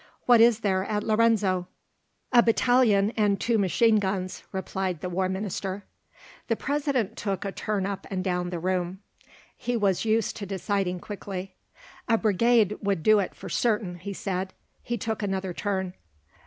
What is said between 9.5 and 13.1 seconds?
He was used to deciding quickly. "A brigade would